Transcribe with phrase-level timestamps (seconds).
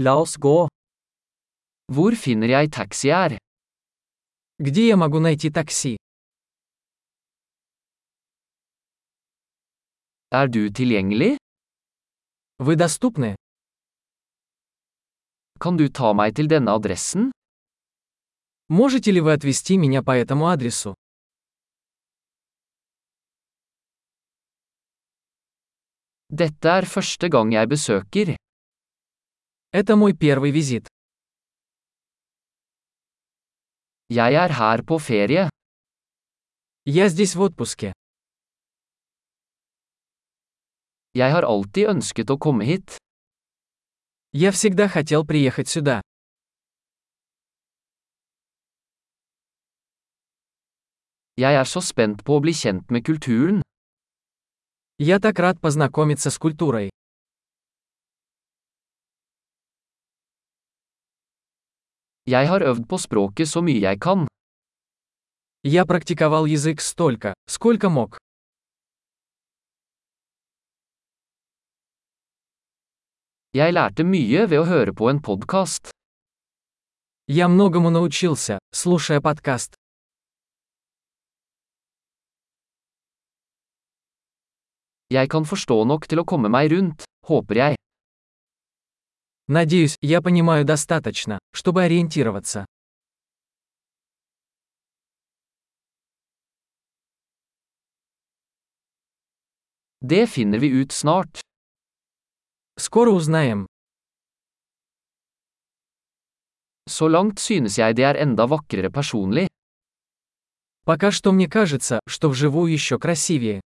[0.00, 0.68] La oss gå.
[1.90, 3.38] Hvor finner jeg taxi her?
[4.62, 5.96] Где я могу найти такси?
[10.30, 11.36] Er du tilgjengelig?
[12.58, 13.34] Вы доступны?
[15.58, 17.32] Kan du ta meg til denne adressen?
[18.68, 20.94] Можете ли вы отвезти меня по этому адресу?
[26.30, 28.36] Dette er første gang jeg besøker.
[29.70, 30.88] Это мой первый визит.
[34.08, 35.50] Jeg er her på ferie.
[36.86, 37.92] Я здесь в отпуске.
[41.12, 42.96] Jeg har alltid ønsket å komme hit.
[44.32, 46.00] Я всегда хотел приехать сюда.
[51.36, 53.60] Jeg er så spent på å bli kjent med kulturen.
[54.98, 56.88] Я так рад познакомиться с культурой.
[62.28, 64.26] Jeg har øvd på språket så mye jeg kan.
[65.64, 68.18] Я практиковал язык столько, сколько мог.
[73.56, 75.88] Jeg lærte mye ved å høre på en podkast.
[77.28, 79.72] Я многому научился, слушая подкаст.
[85.08, 87.87] Jeg kan forstå nok til å komme meg rundt, håper jeg.
[89.48, 92.66] Надеюсь, я понимаю достаточно, чтобы ориентироваться.
[100.00, 101.40] Det finner vi ut snart.
[102.76, 103.66] Скоро узнаем.
[106.90, 109.48] Så langt synes jeg det er enda vakrere personlig.
[110.84, 113.60] Пока что мне кажется, что вживую еще красивее.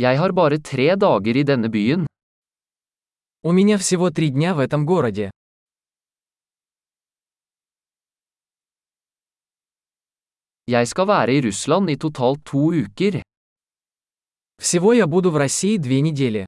[0.00, 2.06] Jeg har bare tre dager i denne byen.
[3.42, 5.30] У меня всего три дня в этом городе.
[10.66, 13.22] Jeg skal være i Russland i totalt to uker.
[14.62, 16.46] Всего я буду в России две недели.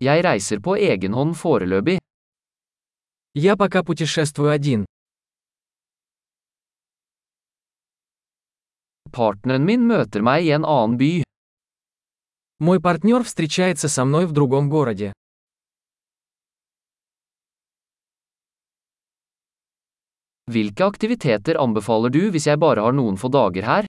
[0.00, 1.98] Jeg reiser på egen hånd foreløpig.
[3.34, 4.86] Я пока путешествую один.
[9.10, 11.22] Partneren min møter meg i en annen by.
[12.60, 15.12] Мой партнер встречается со мной в другом городе.
[20.48, 23.86] Hvilke aktiviteter anbefaler du hvis jeg bare har noen få dager her?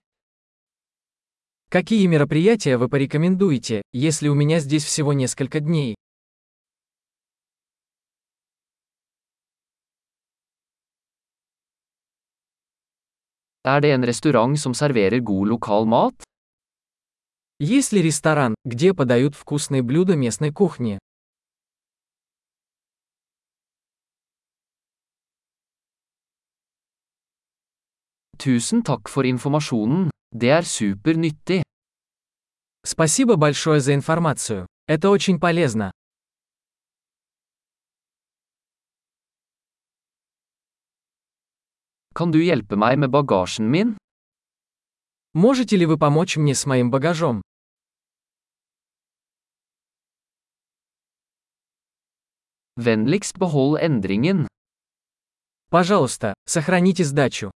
[1.72, 5.96] Какие мероприятия вы порекомендуете, если у меня здесь всего несколько дней?
[13.69, 16.24] Er det en restaurant som serverer god lokal mat?
[17.59, 20.97] Есть ли ресторан, где подают вкусные блюда местной кухни?
[28.40, 30.09] Tusen takk for informasjonen.
[30.31, 31.62] Det er super nyttig.
[32.85, 34.66] Спасибо большое за информацию.
[34.88, 35.91] Это очень полезно.
[42.19, 43.94] Kan du hjelpe meg med bagasjen min?
[45.31, 47.41] Можете ли вы помочь мне с моим багажом?
[52.75, 54.50] Vennligst behold endringen.
[55.69, 57.52] Пожалуйста, сохраните сдачу.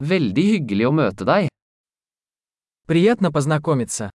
[0.00, 1.48] Veldig hyggelig å møte deg.
[2.84, 4.10] Приятно познакомиться.